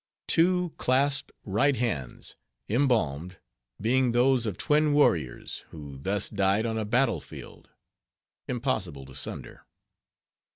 [0.27, 2.35] Two clasped Right Hands,
[2.67, 3.37] embalmed;
[3.79, 7.69] being those of twin warriors, who thus died on a battle field.
[8.47, 9.67] (Impossible to sunder).